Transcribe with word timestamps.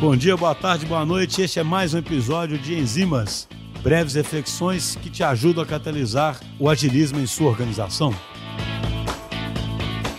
Bom 0.00 0.16
dia, 0.16 0.36
boa 0.36 0.54
tarde, 0.54 0.84
boa 0.86 1.06
noite. 1.06 1.40
Este 1.40 1.60
é 1.60 1.62
mais 1.62 1.94
um 1.94 1.98
episódio 1.98 2.58
de 2.58 2.74
Enzimas, 2.74 3.48
breves 3.80 4.14
reflexões 4.14 4.96
que 4.96 5.08
te 5.08 5.22
ajudam 5.22 5.62
a 5.62 5.66
catalisar 5.66 6.40
o 6.60 6.68
agilismo 6.68 7.20
em 7.20 7.26
sua 7.26 7.48
organização. 7.48 8.10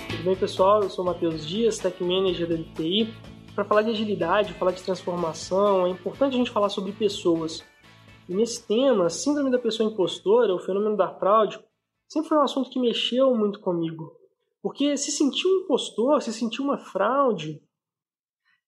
Tudo 0.10 0.24
bem, 0.24 0.36
pessoal? 0.36 0.82
Eu 0.82 0.90
sou 0.90 1.04
Matheus 1.04 1.46
Dias, 1.46 1.78
Tech 1.78 2.02
Manager 2.02 2.48
da 2.48 2.56
LTI. 2.56 3.14
Para 3.54 3.66
falar 3.66 3.82
de 3.82 3.92
agilidade, 3.92 4.54
falar 4.54 4.72
de 4.72 4.82
transformação, 4.82 5.86
é 5.86 5.90
importante 5.90 6.36
a 6.36 6.38
gente 6.38 6.52
falar 6.52 6.70
sobre 6.70 6.94
pessoas. 6.94 7.64
E 8.30 8.34
nesse 8.34 8.66
tema, 8.66 9.10
síndrome 9.10 9.52
da 9.52 9.60
pessoa 9.60 9.92
impostora, 9.92 10.56
o 10.56 10.60
fenômeno 10.60 10.96
da 10.96 11.10
fraude, 11.10 11.60
sempre 12.08 12.30
foi 12.30 12.38
um 12.38 12.44
assunto 12.44 12.70
que 12.70 12.80
mexeu 12.80 13.36
muito 13.36 13.60
comigo. 13.60 14.14
Porque 14.64 14.96
se 14.98 15.12
sentir 15.12 15.48
um 15.48 15.64
impostor, 15.64 16.22
se 16.22 16.34
sentir 16.34 16.62
uma 16.62 16.78
fraude, 16.78 17.62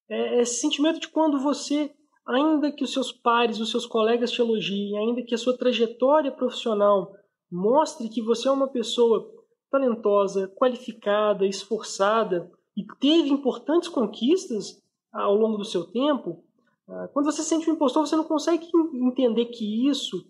é 0.09 0.41
esse 0.41 0.59
sentimento 0.59 0.99
de 0.99 1.07
quando 1.07 1.39
você, 1.39 1.91
ainda 2.25 2.71
que 2.71 2.83
os 2.83 2.93
seus 2.93 3.11
pares, 3.11 3.59
os 3.59 3.71
seus 3.71 3.85
colegas 3.85 4.31
te 4.31 4.41
elogiem, 4.41 4.97
ainda 4.97 5.21
que 5.21 5.35
a 5.35 5.37
sua 5.37 5.57
trajetória 5.57 6.31
profissional 6.31 7.13
mostre 7.51 8.09
que 8.09 8.21
você 8.21 8.47
é 8.47 8.51
uma 8.51 8.67
pessoa 8.67 9.29
talentosa, 9.69 10.47
qualificada, 10.55 11.45
esforçada 11.45 12.51
e 12.75 12.85
teve 12.99 13.29
importantes 13.29 13.89
conquistas 13.89 14.81
ao 15.11 15.35
longo 15.35 15.57
do 15.57 15.65
seu 15.65 15.83
tempo, 15.85 16.43
ah, 16.87 17.09
quando 17.11 17.25
você 17.25 17.41
se 17.41 17.49
sente 17.49 17.69
um 17.69 17.73
impostor, 17.73 18.05
você 18.05 18.15
não 18.15 18.23
consegue 18.23 18.69
entender 18.93 19.45
que 19.45 19.87
isso 19.89 20.25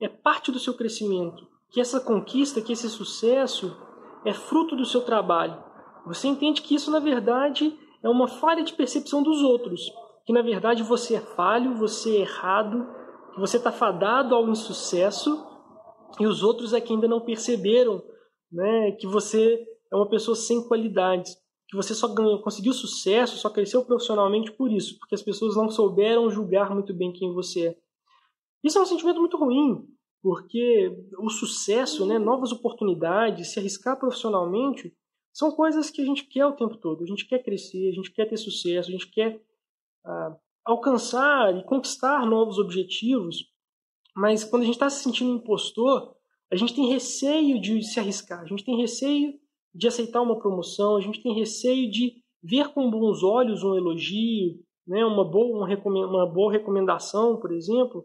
é 0.00 0.08
parte 0.08 0.50
do 0.50 0.58
seu 0.58 0.74
crescimento, 0.74 1.46
que 1.70 1.80
essa 1.80 2.00
conquista, 2.00 2.60
que 2.60 2.72
esse 2.72 2.88
sucesso 2.88 3.76
é 4.24 4.32
fruto 4.32 4.74
do 4.74 4.84
seu 4.84 5.02
trabalho. 5.02 5.62
Você 6.06 6.26
entende 6.26 6.62
que 6.62 6.74
isso, 6.74 6.90
na 6.90 6.98
verdade, 6.98 7.78
é 8.02 8.08
uma 8.08 8.28
falha 8.28 8.62
de 8.62 8.72
percepção 8.72 9.22
dos 9.22 9.42
outros, 9.42 9.90
que 10.24 10.32
na 10.32 10.42
verdade 10.42 10.82
você 10.82 11.16
é 11.16 11.20
falho, 11.20 11.76
você 11.76 12.16
é 12.16 12.20
errado, 12.20 12.86
que 13.34 13.40
você 13.40 13.56
está 13.56 13.70
fadado 13.70 14.34
ao 14.34 14.48
insucesso 14.48 15.46
e 16.18 16.26
os 16.26 16.42
outros 16.42 16.72
é 16.72 16.80
que 16.80 16.92
ainda 16.92 17.06
não 17.06 17.20
perceberam 17.20 18.02
né, 18.50 18.92
que 18.92 19.06
você 19.06 19.64
é 19.92 19.96
uma 19.96 20.08
pessoa 20.08 20.34
sem 20.34 20.66
qualidades, 20.66 21.36
que 21.68 21.76
você 21.76 21.94
só 21.94 22.08
ganhou, 22.08 22.42
conseguiu 22.42 22.72
sucesso, 22.72 23.36
só 23.36 23.50
cresceu 23.50 23.84
profissionalmente 23.84 24.52
por 24.52 24.72
isso, 24.72 24.98
porque 24.98 25.14
as 25.14 25.22
pessoas 25.22 25.56
não 25.56 25.68
souberam 25.68 26.30
julgar 26.30 26.74
muito 26.74 26.92
bem 26.94 27.12
quem 27.12 27.32
você 27.32 27.68
é. 27.68 27.76
Isso 28.62 28.78
é 28.78 28.82
um 28.82 28.86
sentimento 28.86 29.20
muito 29.20 29.36
ruim, 29.36 29.86
porque 30.22 30.92
o 31.18 31.30
sucesso, 31.30 32.04
né, 32.06 32.18
novas 32.18 32.52
oportunidades, 32.52 33.52
se 33.52 33.58
arriscar 33.58 33.98
profissionalmente, 33.98 34.94
são 35.32 35.52
coisas 35.52 35.90
que 35.90 36.02
a 36.02 36.04
gente 36.04 36.24
quer 36.24 36.46
o 36.46 36.56
tempo 36.56 36.76
todo. 36.76 37.02
A 37.02 37.06
gente 37.06 37.26
quer 37.26 37.42
crescer, 37.42 37.88
a 37.88 37.92
gente 37.92 38.10
quer 38.10 38.26
ter 38.26 38.36
sucesso, 38.36 38.88
a 38.88 38.92
gente 38.92 39.10
quer 39.10 39.40
ah, 40.04 40.36
alcançar 40.64 41.56
e 41.56 41.64
conquistar 41.64 42.26
novos 42.26 42.58
objetivos. 42.58 43.44
Mas 44.14 44.44
quando 44.44 44.62
a 44.62 44.66
gente 44.66 44.74
está 44.74 44.90
se 44.90 45.02
sentindo 45.02 45.32
impostor, 45.32 46.14
a 46.50 46.56
gente 46.56 46.74
tem 46.74 46.88
receio 46.88 47.60
de 47.60 47.82
se 47.82 48.00
arriscar, 48.00 48.40
a 48.40 48.46
gente 48.46 48.64
tem 48.64 48.76
receio 48.76 49.34
de 49.72 49.86
aceitar 49.86 50.20
uma 50.20 50.38
promoção, 50.38 50.96
a 50.96 51.00
gente 51.00 51.22
tem 51.22 51.32
receio 51.32 51.88
de 51.90 52.14
ver 52.42 52.68
com 52.68 52.90
bons 52.90 53.22
olhos 53.22 53.62
um 53.62 53.76
elogio, 53.76 54.58
né, 54.86 55.04
uma, 55.04 55.24
boa, 55.24 55.64
uma 55.84 56.26
boa 56.26 56.50
recomendação, 56.50 57.36
por 57.36 57.52
exemplo, 57.52 58.04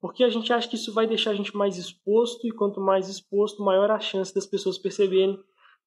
porque 0.00 0.24
a 0.24 0.30
gente 0.30 0.52
acha 0.52 0.68
que 0.68 0.76
isso 0.76 0.92
vai 0.92 1.06
deixar 1.06 1.32
a 1.32 1.34
gente 1.34 1.54
mais 1.54 1.76
exposto 1.76 2.46
e 2.46 2.50
quanto 2.50 2.80
mais 2.80 3.08
exposto, 3.08 3.62
maior 3.62 3.90
a 3.90 4.00
chance 4.00 4.34
das 4.34 4.46
pessoas 4.46 4.78
perceberem 4.78 5.38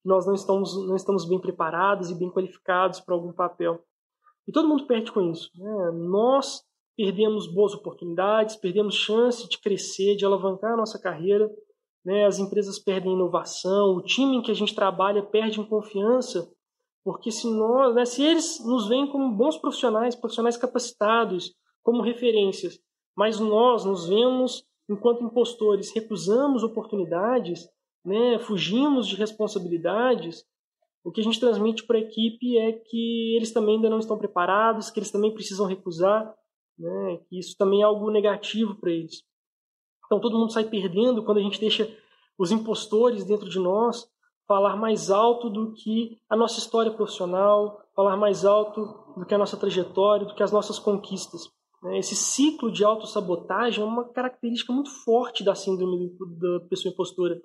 nós 0.06 0.26
não 0.26 0.34
estamos, 0.34 0.88
não 0.88 0.96
estamos 0.96 1.28
bem 1.28 1.40
preparados 1.40 2.12
e 2.12 2.16
bem 2.16 2.30
qualificados 2.30 3.00
para 3.00 3.16
algum 3.16 3.34
papel. 3.34 3.84
E 4.48 4.52
todo 4.52 4.68
mundo 4.68 4.86
perde 4.86 5.12
com 5.12 5.22
isso. 5.32 5.50
Né? 5.56 5.92
Nós 6.08 6.62
perdemos 6.96 7.52
boas 7.52 7.74
oportunidades, 7.74 8.56
perdemos 8.56 8.96
chance 8.96 9.50
de 9.50 9.60
crescer, 9.60 10.16
de 10.16 10.26
alavancar 10.26 10.74
a 10.74 10.78
nossa 10.78 11.00
carreira. 11.00 11.50
Né? 12.06 12.26
As 12.26 12.38
empresas 12.38 12.78
perdem 12.78 13.14
inovação, 13.14 13.96
o 13.96 14.02
time 14.02 14.38
em 14.38 14.42
que 14.42 14.52
a 14.52 14.56
gente 14.56 14.76
trabalha 14.76 15.24
perde 15.24 15.60
em 15.60 15.66
confiança, 15.66 16.48
porque 17.04 17.32
se, 17.32 17.48
nós, 17.48 17.94
né, 17.96 18.06
se 18.06 18.24
eles 18.24 18.64
nos 18.66 18.88
veem 18.88 19.08
como 19.12 19.36
bons 19.36 19.58
profissionais, 19.58 20.16
profissionais 20.16 20.58
capacitados, 20.58 21.54
como 21.84 22.02
referências, 22.02 22.80
mas 23.16 23.40
nós 23.40 23.86
nos 23.86 24.08
vemos 24.08 24.64
enquanto 24.90 25.24
impostores, 25.24 25.94
recusamos 25.94 26.64
oportunidades, 26.64 27.68
né, 28.06 28.38
fugimos 28.40 29.08
de 29.08 29.16
responsabilidades, 29.16 30.46
o 31.04 31.12
que 31.12 31.22
a 31.22 31.24
gente 31.24 31.40
transmite 31.40 31.86
para 31.86 31.98
a 31.98 32.02
equipe 32.02 32.58
é 32.58 32.72
que 32.72 33.36
eles 33.36 33.52
também 33.52 33.76
ainda 33.76 33.90
não 33.90 34.00
estão 34.00 34.18
preparados, 34.18 34.90
que 34.90 35.00
eles 35.00 35.12
também 35.12 35.34
precisam 35.34 35.66
recusar, 35.66 36.34
né, 36.78 37.20
que 37.28 37.40
isso 37.40 37.56
também 37.58 37.82
é 37.82 37.86
algo 37.86 38.10
negativo 38.12 38.76
para 38.76 38.92
eles. 38.92 39.24
Então 40.06 40.20
todo 40.20 40.38
mundo 40.38 40.52
sai 40.52 40.66
perdendo 40.66 41.24
quando 41.24 41.40
a 41.40 41.42
gente 41.42 41.60
deixa 41.60 41.92
os 42.38 42.52
impostores 42.52 43.24
dentro 43.24 43.50
de 43.50 43.60
nós 43.60 44.08
falar 44.48 44.76
mais 44.76 45.10
alto 45.10 45.50
do 45.50 45.74
que 45.74 46.20
a 46.30 46.36
nossa 46.36 46.60
história 46.60 46.92
profissional, 46.92 47.82
falar 47.96 48.16
mais 48.16 48.46
alto 48.46 48.82
do 49.18 49.26
que 49.26 49.34
a 49.34 49.38
nossa 49.38 49.58
trajetória, 49.58 50.28
do 50.28 50.36
que 50.36 50.44
as 50.44 50.52
nossas 50.52 50.78
conquistas. 50.78 51.50
Né. 51.82 51.98
Esse 52.00 52.16
ciclo 52.16 52.72
de 52.72 52.84
autossabotagem 52.84 53.84
é 53.84 53.88
uma 53.88 54.04
característica 54.06 54.72
muito 54.72 54.90
forte 54.90 55.44
da 55.44 55.56
síndrome 55.56 56.16
da 56.40 56.60
pessoa 56.68 56.92
impostora 56.92 57.42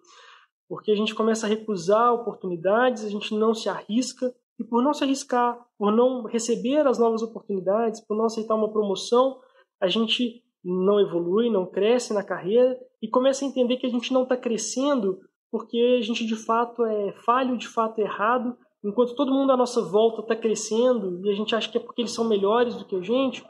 porque 0.70 0.92
a 0.92 0.94
gente 0.94 1.16
começa 1.16 1.46
a 1.46 1.48
recusar 1.48 2.14
oportunidades, 2.14 3.04
a 3.04 3.10
gente 3.10 3.34
não 3.34 3.52
se 3.52 3.68
arrisca, 3.68 4.32
e 4.56 4.62
por 4.62 4.80
não 4.84 4.94
se 4.94 5.02
arriscar, 5.02 5.58
por 5.76 5.90
não 5.90 6.26
receber 6.26 6.86
as 6.86 6.96
novas 6.96 7.22
oportunidades, 7.22 8.00
por 8.00 8.16
não 8.16 8.26
aceitar 8.26 8.54
uma 8.54 8.70
promoção, 8.70 9.40
a 9.80 9.88
gente 9.88 10.44
não 10.62 11.00
evolui, 11.00 11.50
não 11.50 11.66
cresce 11.66 12.14
na 12.14 12.22
carreira 12.22 12.78
e 13.02 13.08
começa 13.08 13.44
a 13.44 13.48
entender 13.48 13.78
que 13.78 13.86
a 13.86 13.90
gente 13.90 14.12
não 14.12 14.22
está 14.22 14.36
crescendo 14.36 15.18
porque 15.50 15.96
a 15.98 16.02
gente 16.02 16.24
de 16.24 16.36
fato 16.36 16.84
é 16.84 17.12
falho, 17.24 17.58
de 17.58 17.66
fato 17.66 17.98
é 17.98 18.02
errado, 18.02 18.56
enquanto 18.84 19.16
todo 19.16 19.32
mundo 19.32 19.50
à 19.50 19.56
nossa 19.56 19.82
volta 19.82 20.20
está 20.20 20.36
crescendo 20.36 21.20
e 21.26 21.30
a 21.30 21.34
gente 21.34 21.52
acha 21.52 21.68
que 21.68 21.78
é 21.78 21.80
porque 21.80 22.02
eles 22.02 22.12
são 22.12 22.28
melhores 22.28 22.76
do 22.76 22.84
que 22.84 22.94
a 22.94 23.02
gente, 23.02 23.44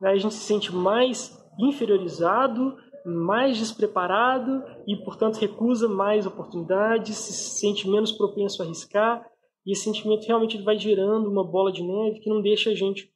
aí 0.00 0.14
a 0.14 0.18
gente 0.18 0.34
se 0.34 0.44
sente 0.44 0.72
mais 0.72 1.44
inferiorizado, 1.58 2.76
mais 3.06 3.56
despreparado 3.56 4.64
e, 4.84 4.96
portanto, 4.96 5.36
recusa 5.36 5.88
mais 5.88 6.26
oportunidades, 6.26 7.16
se 7.16 7.32
sente 7.60 7.88
menos 7.88 8.10
propenso 8.10 8.60
a 8.60 8.64
arriscar, 8.64 9.24
e 9.64 9.72
esse 9.72 9.84
sentimento 9.84 10.26
realmente 10.26 10.60
vai 10.60 10.76
gerando 10.76 11.30
uma 11.30 11.44
bola 11.44 11.70
de 11.70 11.84
neve 11.84 12.18
que 12.18 12.28
não 12.28 12.42
deixa 12.42 12.70
a 12.70 12.74
gente 12.74 13.12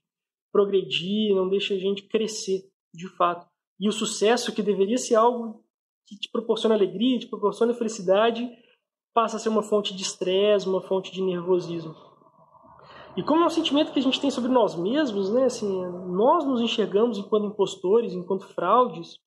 progredir, 0.52 1.34
não 1.34 1.48
deixa 1.48 1.74
a 1.74 1.78
gente 1.78 2.02
crescer, 2.08 2.62
de 2.94 3.08
fato. 3.16 3.46
E 3.80 3.88
o 3.88 3.92
sucesso, 3.92 4.52
que 4.52 4.62
deveria 4.62 4.98
ser 4.98 5.16
algo 5.16 5.64
que 6.06 6.16
te 6.16 6.30
proporciona 6.30 6.74
alegria, 6.74 7.18
te 7.18 7.26
proporciona 7.26 7.74
felicidade, 7.74 8.48
passa 9.12 9.36
a 9.36 9.40
ser 9.40 9.48
uma 9.48 9.62
fonte 9.62 9.94
de 9.94 10.02
estresse, 10.02 10.68
uma 10.68 10.82
fonte 10.82 11.12
de 11.12 11.22
nervosismo. 11.22 11.94
E 13.16 13.22
como 13.24 13.42
é 13.42 13.46
um 13.46 13.50
sentimento 13.50 13.92
que 13.92 13.98
a 13.98 14.02
gente 14.02 14.20
tem 14.20 14.30
sobre 14.30 14.50
nós 14.50 14.76
mesmos, 14.76 15.32
né? 15.32 15.44
Assim, 15.44 15.68
nós 16.12 16.44
nos 16.44 16.60
enxergamos 16.60 17.18
enquanto 17.18 17.46
impostores, 17.46 18.12
enquanto 18.12 18.46
fraudes, 18.48 19.18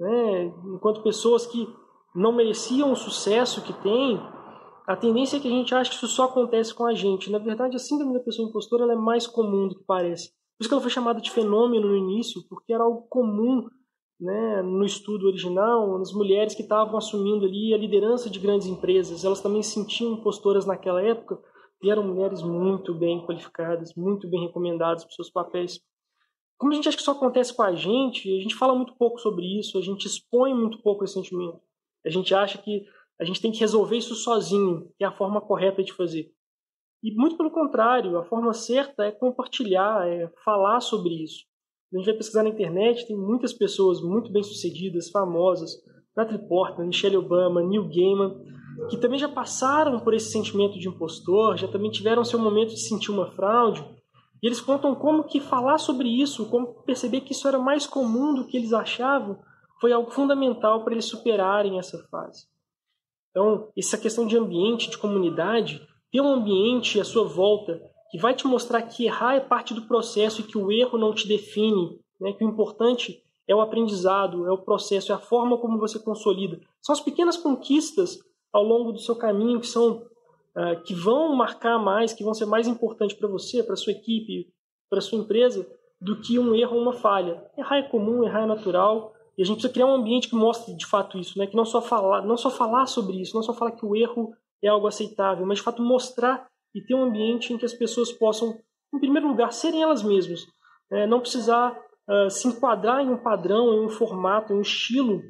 né? 0.00 0.52
enquanto 0.74 1.02
pessoas 1.02 1.46
que 1.46 1.68
não 2.14 2.32
mereciam 2.32 2.90
o 2.90 2.96
sucesso 2.96 3.62
que 3.62 3.72
têm, 3.82 4.18
a 4.86 4.96
tendência 4.96 5.36
é 5.36 5.40
que 5.40 5.46
a 5.46 5.50
gente 5.50 5.74
ache 5.74 5.90
que 5.90 5.96
isso 5.96 6.08
só 6.08 6.24
acontece 6.24 6.74
com 6.74 6.84
a 6.84 6.94
gente. 6.94 7.30
Na 7.30 7.38
verdade, 7.38 7.76
a 7.76 7.78
síndrome 7.78 8.14
da 8.14 8.20
pessoa 8.20 8.48
impostora 8.48 8.92
é 8.92 8.96
mais 8.96 9.26
comum 9.26 9.68
do 9.68 9.76
que 9.76 9.84
parece. 9.84 10.30
Por 10.30 10.62
isso 10.62 10.68
que 10.68 10.74
ela 10.74 10.82
foi 10.82 10.90
chamada 10.90 11.20
de 11.20 11.30
fenômeno 11.30 11.88
no 11.88 11.96
início, 11.96 12.42
porque 12.48 12.72
era 12.72 12.82
algo 12.82 13.06
comum 13.08 13.68
né, 14.18 14.62
no 14.62 14.84
estudo 14.84 15.28
original, 15.28 15.98
nas 15.98 16.12
mulheres 16.12 16.54
que 16.54 16.62
estavam 16.62 16.96
assumindo 16.96 17.46
ali 17.46 17.72
a 17.72 17.78
liderança 17.78 18.28
de 18.28 18.38
grandes 18.38 18.66
empresas. 18.66 19.24
Elas 19.24 19.40
também 19.40 19.62
se 19.62 19.74
sentiam 19.74 20.12
impostoras 20.12 20.66
naquela 20.66 21.00
época 21.00 21.38
e 21.82 21.90
eram 21.90 22.02
mulheres 22.02 22.42
muito 22.42 22.92
bem 22.94 23.24
qualificadas, 23.24 23.94
muito 23.94 24.28
bem 24.28 24.46
recomendadas 24.46 25.04
para 25.04 25.14
seus 25.14 25.30
papéis. 25.30 25.80
Como 26.60 26.72
a 26.72 26.76
gente 26.76 26.86
acha 26.86 26.96
que 26.98 27.00
isso 27.00 27.10
acontece 27.10 27.56
com 27.56 27.62
a 27.62 27.74
gente, 27.74 28.36
a 28.36 28.42
gente 28.42 28.54
fala 28.54 28.74
muito 28.74 28.94
pouco 28.96 29.18
sobre 29.18 29.58
isso, 29.58 29.78
a 29.78 29.80
gente 29.80 30.04
expõe 30.04 30.52
muito 30.52 30.82
pouco 30.82 31.02
esse 31.02 31.14
sentimento. 31.14 31.58
A 32.04 32.10
gente 32.10 32.34
acha 32.34 32.58
que 32.58 32.84
a 33.18 33.24
gente 33.24 33.40
tem 33.40 33.50
que 33.50 33.60
resolver 33.60 33.96
isso 33.96 34.14
sozinho, 34.14 34.92
que 34.98 35.02
é 35.02 35.06
a 35.06 35.12
forma 35.12 35.40
correta 35.40 35.82
de 35.82 35.94
fazer. 35.94 36.30
E 37.02 37.14
muito 37.14 37.38
pelo 37.38 37.50
contrário, 37.50 38.18
a 38.18 38.24
forma 38.24 38.52
certa 38.52 39.04
é 39.06 39.10
compartilhar, 39.10 40.06
é 40.06 40.30
falar 40.44 40.80
sobre 40.80 41.24
isso. 41.24 41.46
A 41.94 41.96
gente 41.96 42.04
vai 42.04 42.14
pesquisar 42.14 42.42
na 42.42 42.50
internet, 42.50 43.06
tem 43.06 43.16
muitas 43.16 43.54
pessoas 43.54 44.02
muito 44.02 44.30
bem-sucedidas, 44.30 45.08
famosas, 45.08 45.72
Natalie 46.14 46.46
Portman, 46.46 46.88
Michelle 46.88 47.16
Obama, 47.16 47.62
Neil 47.62 47.88
Gaiman, 47.88 48.36
que 48.90 48.98
também 48.98 49.18
já 49.18 49.30
passaram 49.30 49.98
por 50.00 50.12
esse 50.12 50.30
sentimento 50.30 50.78
de 50.78 50.88
impostor, 50.88 51.56
já 51.56 51.66
também 51.68 51.90
tiveram 51.90 52.22
seu 52.22 52.38
momento 52.38 52.74
de 52.74 52.86
sentir 52.86 53.10
uma 53.10 53.30
fraude, 53.32 53.82
e 54.42 54.46
eles 54.46 54.60
contam 54.60 54.94
como 54.94 55.24
que 55.24 55.40
falar 55.40 55.78
sobre 55.78 56.08
isso, 56.08 56.48
como 56.48 56.82
perceber 56.82 57.20
que 57.20 57.32
isso 57.32 57.46
era 57.46 57.58
mais 57.58 57.86
comum 57.86 58.34
do 58.34 58.46
que 58.46 58.56
eles 58.56 58.72
achavam, 58.72 59.38
foi 59.80 59.92
algo 59.92 60.10
fundamental 60.10 60.84
para 60.84 60.92
eles 60.92 61.06
superarem 61.06 61.78
essa 61.78 61.98
fase. 62.10 62.46
Então, 63.30 63.68
essa 63.76 63.96
questão 63.96 64.26
de 64.26 64.36
ambiente, 64.36 64.90
de 64.90 64.98
comunidade, 64.98 65.86
ter 66.10 66.20
um 66.20 66.28
ambiente 66.28 67.00
à 67.00 67.04
sua 67.04 67.24
volta 67.24 67.80
que 68.10 68.18
vai 68.18 68.34
te 68.34 68.46
mostrar 68.46 68.82
que 68.82 69.06
errar 69.06 69.36
é 69.36 69.40
parte 69.40 69.72
do 69.72 69.86
processo 69.86 70.40
e 70.40 70.44
que 70.44 70.58
o 70.58 70.72
erro 70.72 70.98
não 70.98 71.14
te 71.14 71.28
define, 71.28 72.00
né? 72.20 72.32
que 72.32 72.44
o 72.44 72.48
importante 72.48 73.22
é 73.46 73.54
o 73.54 73.60
aprendizado, 73.60 74.46
é 74.46 74.50
o 74.50 74.58
processo, 74.58 75.12
é 75.12 75.14
a 75.14 75.18
forma 75.18 75.56
como 75.58 75.78
você 75.78 75.98
consolida. 75.98 76.60
São 76.80 76.92
as 76.92 77.00
pequenas 77.00 77.36
conquistas 77.36 78.18
ao 78.52 78.64
longo 78.64 78.92
do 78.92 78.98
seu 78.98 79.14
caminho 79.14 79.60
que 79.60 79.66
são 79.66 80.04
uh, 80.56 80.80
que 80.82 80.94
vão 80.94 81.34
marcar 81.34 81.78
mais, 81.78 82.12
que 82.12 82.24
vão 82.24 82.34
ser 82.34 82.46
mais 82.46 82.66
importantes 82.66 83.16
para 83.16 83.28
você, 83.28 83.62
para 83.62 83.76
sua 83.76 83.92
equipe, 83.92 84.52
para 84.88 85.00
sua 85.00 85.18
empresa, 85.18 85.66
do 86.00 86.20
que 86.20 86.38
um 86.38 86.54
erro 86.54 86.76
ou 86.76 86.82
uma 86.82 86.92
falha. 86.92 87.44
Errar 87.56 87.78
é 87.78 87.82
comum, 87.82 88.24
errar 88.24 88.42
é 88.42 88.46
natural, 88.46 89.14
e 89.36 89.42
a 89.42 89.46
gente 89.46 89.56
precisa 89.56 89.72
criar 89.72 89.86
um 89.86 89.94
ambiente 89.94 90.28
que 90.28 90.34
mostre 90.34 90.74
de 90.74 90.86
fato 90.86 91.18
isso, 91.18 91.38
né? 91.38 91.46
Que 91.46 91.56
não 91.56 91.64
só 91.64 91.80
falar, 91.80 92.22
não 92.22 92.36
só 92.36 92.50
falar 92.50 92.86
sobre 92.86 93.20
isso, 93.20 93.34
não 93.34 93.42
só 93.42 93.52
falar 93.52 93.72
que 93.72 93.84
o 93.84 93.94
erro 93.94 94.34
é 94.62 94.68
algo 94.68 94.86
aceitável, 94.86 95.46
mas 95.46 95.58
de 95.58 95.64
fato 95.64 95.82
mostrar 95.82 96.46
e 96.74 96.80
ter 96.80 96.94
um 96.94 97.04
ambiente 97.04 97.52
em 97.52 97.58
que 97.58 97.64
as 97.64 97.72
pessoas 97.72 98.12
possam, 98.12 98.58
em 98.94 98.98
primeiro 98.98 99.28
lugar, 99.28 99.52
serem 99.52 99.82
elas 99.82 100.02
mesmas, 100.02 100.46
é, 100.90 101.06
não 101.06 101.20
precisar 101.20 101.72
uh, 102.08 102.30
se 102.30 102.48
enquadrar 102.48 103.00
em 103.00 103.10
um 103.10 103.16
padrão, 103.16 103.72
em 103.74 103.86
um 103.86 103.88
formato, 103.88 104.52
em 104.52 104.56
um 104.56 104.62
estilo 104.62 105.22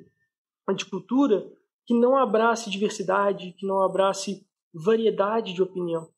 de 0.75 0.85
cultura 0.87 1.45
que 1.87 1.95
não 1.95 2.17
abrace 2.17 2.71
diversidade, 2.71 3.53
que 3.59 3.67
não 3.67 3.83
abrace 3.83 4.47
variedade 4.73 5.53
de 5.53 5.63
opinião. 5.63 6.09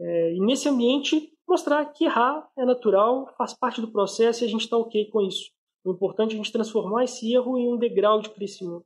É, 0.00 0.34
e 0.34 0.40
nesse 0.40 0.68
ambiente 0.68 1.32
mostrar 1.46 1.84
que 1.86 2.04
errar 2.04 2.48
é 2.56 2.64
natural, 2.64 3.32
faz 3.36 3.54
parte 3.54 3.80
do 3.80 3.90
processo 3.90 4.44
e 4.44 4.46
a 4.46 4.48
gente 4.48 4.62
está 4.62 4.76
ok 4.76 5.06
com 5.10 5.22
isso. 5.22 5.50
O 5.84 5.92
importante 5.92 6.32
é 6.32 6.34
a 6.34 6.36
gente 6.36 6.52
transformar 6.52 7.04
esse 7.04 7.32
erro 7.32 7.56
em 7.56 7.72
um 7.72 7.78
degrau 7.78 8.20
de 8.20 8.28
crescimento. 8.30 8.84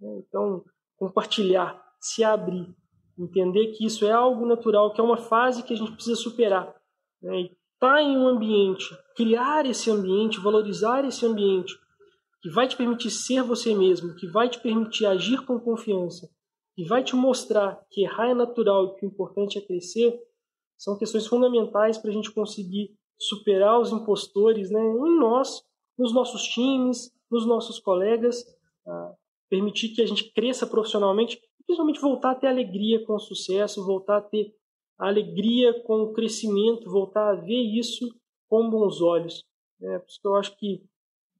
Né? 0.00 0.22
Então, 0.26 0.64
compartilhar, 0.96 1.82
se 2.00 2.22
abrir, 2.22 2.74
entender 3.18 3.72
que 3.72 3.84
isso 3.84 4.04
é 4.06 4.12
algo 4.12 4.46
natural, 4.46 4.92
que 4.92 5.00
é 5.00 5.04
uma 5.04 5.16
fase 5.16 5.62
que 5.62 5.74
a 5.74 5.76
gente 5.76 5.92
precisa 5.92 6.16
superar. 6.16 6.74
Né? 7.20 7.42
Estar 7.42 7.94
tá 7.94 8.02
em 8.02 8.16
um 8.16 8.28
ambiente, 8.28 8.84
criar 9.16 9.66
esse 9.66 9.90
ambiente, 9.90 10.40
valorizar 10.40 11.04
esse 11.04 11.26
ambiente, 11.26 11.74
que 12.40 12.50
vai 12.50 12.68
te 12.68 12.76
permitir 12.76 13.10
ser 13.10 13.42
você 13.42 13.74
mesmo, 13.74 14.14
que 14.14 14.26
vai 14.28 14.48
te 14.48 14.60
permitir 14.60 15.06
agir 15.06 15.44
com 15.44 15.58
confiança, 15.58 16.30
que 16.78 16.84
vai 16.84 17.02
te 17.02 17.16
mostrar 17.16 17.84
que 17.90 18.04
errar 18.04 18.30
é 18.30 18.34
natural 18.34 18.86
e 18.86 18.94
que 18.94 19.04
o 19.04 19.08
importante 19.08 19.58
é 19.58 19.60
crescer, 19.60 20.16
são 20.76 20.96
questões 20.96 21.26
fundamentais 21.26 21.98
para 21.98 22.08
a 22.08 22.12
gente 22.14 22.30
conseguir 22.30 22.96
superar 23.18 23.80
os 23.80 23.90
impostores 23.90 24.70
né, 24.70 24.80
em 24.80 25.18
nós, 25.18 25.60
nos 25.98 26.14
nossos 26.14 26.44
times, 26.44 27.12
nos 27.28 27.44
nossos 27.44 27.80
colegas, 27.80 28.44
permitir 29.50 29.88
que 29.88 30.00
a 30.00 30.06
gente 30.06 30.32
cresça 30.32 30.68
profissionalmente 30.68 31.42
e 31.58 31.64
principalmente 31.64 32.00
voltar 32.00 32.30
a 32.30 32.34
ter 32.36 32.46
alegria 32.46 33.04
com 33.04 33.16
o 33.16 33.18
sucesso, 33.18 33.84
voltar 33.84 34.18
a 34.18 34.22
ter 34.22 34.54
alegria 34.96 35.82
com 35.82 36.02
o 36.02 36.12
crescimento, 36.12 36.88
voltar 36.88 37.32
a 37.32 37.34
ver 37.34 37.60
isso 37.60 38.08
com 38.48 38.70
bons 38.70 39.00
olhos. 39.00 39.44
É, 39.82 39.98
por 39.98 40.08
isso 40.08 40.20
que 40.20 40.28
eu 40.28 40.34
acho 40.36 40.56
que 40.56 40.84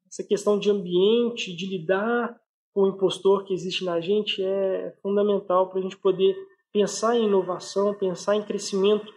essa 0.08 0.24
questão 0.24 0.58
de 0.58 0.68
ambiente, 0.68 1.54
de 1.54 1.64
lidar 1.64 2.36
o 2.74 2.86
impostor 2.86 3.44
que 3.44 3.54
existe 3.54 3.84
na 3.84 4.00
gente 4.00 4.42
é 4.42 4.94
fundamental 5.02 5.68
para 5.68 5.78
a 5.80 5.82
gente 5.82 5.96
poder 5.96 6.36
pensar 6.72 7.16
em 7.16 7.24
inovação, 7.24 7.94
pensar 7.94 8.36
em 8.36 8.42
crescimento 8.42 9.12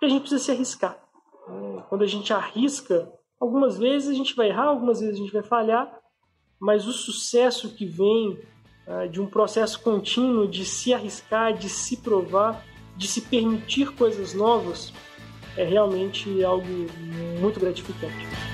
porque 0.00 0.06
a 0.06 0.08
gente 0.08 0.22
precisa 0.22 0.42
se 0.42 0.50
arriscar. 0.50 0.98
Quando 1.90 2.02
a 2.02 2.06
gente 2.06 2.32
arrisca, 2.32 3.12
algumas 3.38 3.76
vezes 3.76 4.08
a 4.08 4.14
gente 4.14 4.34
vai 4.34 4.48
errar, 4.48 4.68
algumas 4.68 5.00
vezes 5.00 5.16
a 5.16 5.18
gente 5.18 5.32
vai 5.32 5.42
falhar, 5.42 5.94
mas 6.58 6.86
o 6.86 6.92
sucesso 6.92 7.74
que 7.74 7.84
vem 7.84 8.38
uh, 8.86 9.06
de 9.10 9.20
um 9.20 9.26
processo 9.26 9.82
contínuo 9.82 10.48
de 10.48 10.64
se 10.64 10.94
arriscar, 10.94 11.52
de 11.52 11.68
se 11.68 11.98
provar, 11.98 12.64
de 12.96 13.06
se 13.06 13.20
permitir 13.20 13.94
coisas 13.94 14.32
novas, 14.32 14.90
é 15.54 15.64
realmente 15.64 16.42
algo 16.42 16.66
muito 17.38 17.60
gratificante. 17.60 18.49